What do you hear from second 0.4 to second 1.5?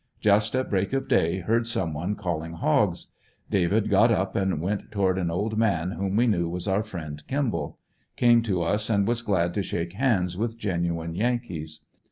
at break of day